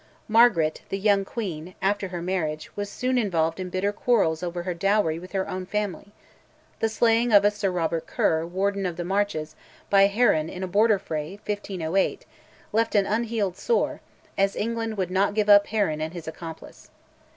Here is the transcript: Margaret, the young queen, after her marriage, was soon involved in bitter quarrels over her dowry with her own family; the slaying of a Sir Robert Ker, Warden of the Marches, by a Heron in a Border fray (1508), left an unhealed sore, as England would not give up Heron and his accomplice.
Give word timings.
Margaret, 0.27 0.81
the 0.89 0.97
young 0.97 1.23
queen, 1.23 1.75
after 1.79 2.07
her 2.07 2.23
marriage, 2.23 2.75
was 2.75 2.89
soon 2.89 3.19
involved 3.19 3.59
in 3.59 3.69
bitter 3.69 3.91
quarrels 3.93 4.41
over 4.41 4.63
her 4.63 4.73
dowry 4.73 5.19
with 5.19 5.33
her 5.33 5.47
own 5.47 5.67
family; 5.67 6.11
the 6.79 6.89
slaying 6.89 7.31
of 7.31 7.45
a 7.45 7.51
Sir 7.51 7.69
Robert 7.69 8.07
Ker, 8.07 8.43
Warden 8.43 8.87
of 8.87 8.95
the 8.97 9.03
Marches, 9.05 9.55
by 9.91 10.01
a 10.01 10.07
Heron 10.07 10.49
in 10.49 10.63
a 10.63 10.67
Border 10.67 10.97
fray 10.97 11.33
(1508), 11.45 12.25
left 12.73 12.95
an 12.95 13.05
unhealed 13.05 13.55
sore, 13.57 14.01
as 14.39 14.55
England 14.55 14.97
would 14.97 15.11
not 15.11 15.35
give 15.35 15.49
up 15.49 15.67
Heron 15.67 16.01
and 16.01 16.13
his 16.15 16.27
accomplice. 16.27 16.89